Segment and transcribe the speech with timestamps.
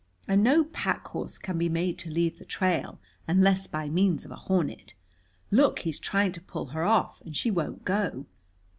[0.27, 4.31] And no pack horse can be made to leave the trail unless by means of
[4.31, 4.95] a hornet.
[5.51, 8.25] Look, he's trying to pull her off and she won't go."